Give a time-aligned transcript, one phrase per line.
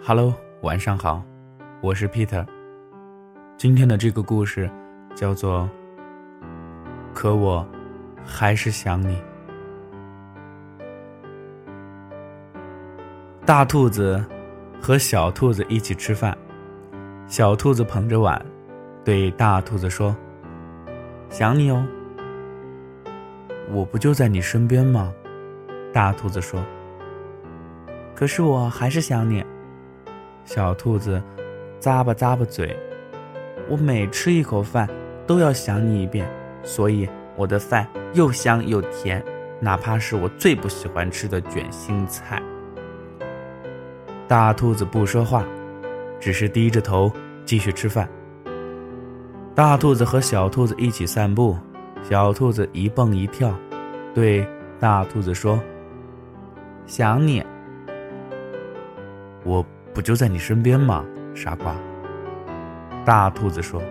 [0.00, 0.32] Hello，
[0.62, 1.22] 晚上好，
[1.82, 2.46] 我是 Peter。
[3.58, 4.70] 今天的这个故事
[5.14, 5.68] 叫做
[7.12, 7.66] 《可我
[8.24, 9.16] 还是想你》。
[13.44, 14.24] 大兔子
[14.80, 16.36] 和小兔子一起吃饭，
[17.26, 18.40] 小兔子捧着碗，
[19.04, 20.16] 对大兔子说
[21.28, 21.84] ：“想你哦。”
[23.70, 25.12] 我不就在你身边吗？
[25.92, 26.62] 大兔子说。
[28.14, 29.44] 可是我还是想你，
[30.48, 31.22] 小兔子
[31.78, 32.74] 咂巴咂巴嘴。
[33.68, 34.88] 我每吃一口饭
[35.26, 36.26] 都要想你一遍，
[36.62, 39.22] 所以我的饭又香又甜，
[39.60, 42.42] 哪怕是我最不喜欢吃的卷心菜。
[44.26, 45.44] 大兔子不说话，
[46.18, 47.12] 只是低着头
[47.44, 48.08] 继续吃饭。
[49.54, 51.58] 大兔子和小兔子一起散步，
[52.08, 53.54] 小兔子一蹦一跳，
[54.14, 54.48] 对
[54.80, 55.60] 大兔子说
[56.86, 57.44] ：“想你。”
[59.44, 59.64] 我
[59.98, 61.04] 不就在你身边吗，
[61.34, 61.74] 傻瓜。
[63.04, 63.82] 大兔子说：“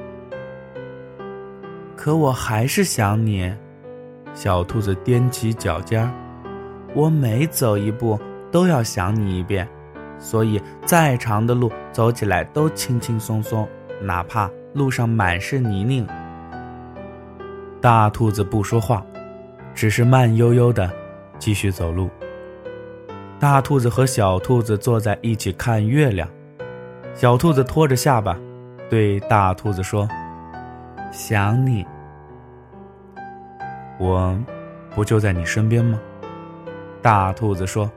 [1.97, 3.53] 可我还是想你。”
[4.33, 6.09] 小兔子踮起脚尖儿，
[6.95, 8.17] 我每走一步
[8.49, 9.67] 都要想你一遍，
[10.17, 13.67] 所以再长的路走起来都轻轻松松，
[14.01, 16.07] 哪怕路上满是泥泞。
[17.81, 19.05] 大兔子不说话，
[19.75, 20.89] 只是慢悠悠的
[21.37, 22.09] 继续走路。
[23.39, 26.27] 大兔子和小兔子坐在一起看月亮，
[27.13, 28.35] 小兔子拖着下巴，
[28.89, 30.09] 对大兔子说
[31.13, 31.85] ：“想你，
[33.99, 34.35] 我
[34.95, 35.99] 不就在你身边吗？”
[36.99, 37.87] 大兔子说：“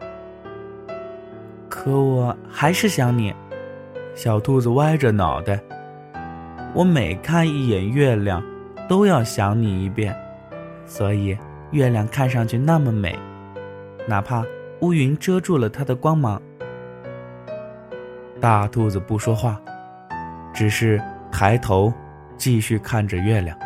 [1.71, 3.35] 可我还是想你。”
[4.15, 5.59] 小兔子歪着脑袋
[6.75, 8.43] ：“我每看一眼月亮，
[8.87, 10.15] 都要想你一遍，
[10.85, 11.35] 所以
[11.71, 13.19] 月亮看上去那么美，
[14.07, 14.45] 哪怕……”
[14.81, 16.41] 乌云遮住了它的光芒。
[18.41, 19.60] 大兔子不说话，
[20.55, 21.00] 只是
[21.31, 21.93] 抬头
[22.37, 23.56] 继续看着月亮。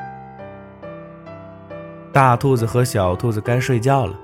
[2.13, 4.19] 大兔子和小兔子该睡觉了，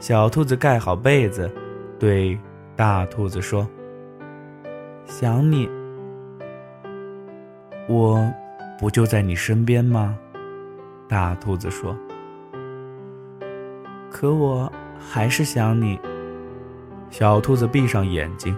[0.00, 1.50] 小兔子盖好被子，
[1.98, 2.38] 对
[2.74, 3.68] 大兔子说
[5.06, 5.68] ：“想你，
[7.88, 8.28] 我
[8.78, 10.16] 不就在你身边吗？”
[11.08, 11.96] 大兔子说
[14.10, 15.98] ：“可我还是想你。”
[17.10, 18.56] 小兔子闭上眼睛，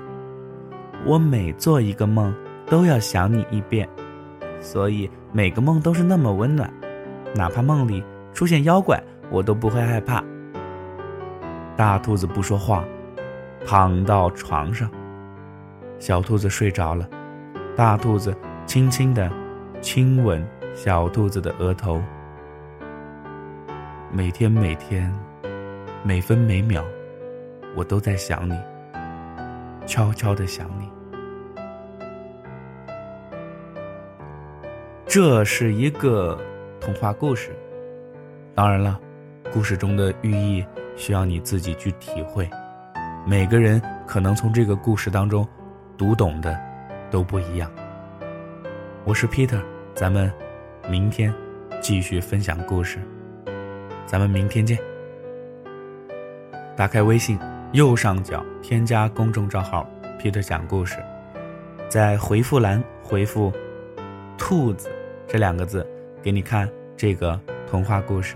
[1.04, 2.34] 我每做一个梦
[2.66, 3.88] 都要想你一遍，
[4.60, 6.68] 所以每个梦都是那么温暖，
[7.34, 8.02] 哪怕梦里
[8.34, 9.00] 出现妖怪，
[9.30, 10.22] 我都不会害怕。
[11.76, 12.84] 大兔子不说话，
[13.64, 14.90] 躺到床上。
[16.00, 17.08] 小兔子睡着了，
[17.76, 18.36] 大兔子
[18.66, 19.30] 轻轻地
[19.80, 22.02] 亲吻小兔子的额头。
[24.10, 25.14] 每天每天，
[26.02, 26.84] 每分每秒。
[27.76, 28.58] 我都在想你，
[29.86, 30.88] 悄悄的想你。
[35.06, 36.36] 这是一个
[36.80, 37.54] 童话故事，
[38.54, 38.98] 当然了，
[39.52, 40.64] 故事中的寓意
[40.96, 42.48] 需要你自己去体会。
[43.24, 45.46] 每个人可能从这个故事当中
[45.96, 46.58] 读懂的
[47.10, 47.70] 都不一样。
[49.04, 49.62] 我是 Peter，
[49.94, 50.32] 咱们
[50.88, 51.32] 明天
[51.80, 52.98] 继续分享故事，
[54.06, 54.76] 咱们明天见。
[56.80, 57.38] 打开微信。
[57.72, 59.86] 右上角添加公众账号
[60.18, 60.96] “Peter 讲故事”，
[61.90, 63.52] 在回复栏回复
[64.38, 64.88] “兔子”
[65.28, 65.86] 这两个字，
[66.22, 68.34] 给你看这个童话故事。